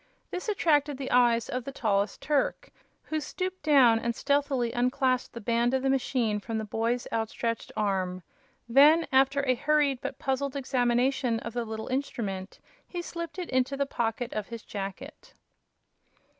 [0.31, 2.71] This attracted the eyes of the tallest Turk,
[3.03, 7.71] who stooped down and stealthily unclasped the band of the machine from the boy's outstretched
[7.77, 8.23] arm.
[8.67, 13.77] Then, after a hurried but puzzled examination of the little instrument, he slipped it into
[13.77, 15.35] the pocket of his jacket.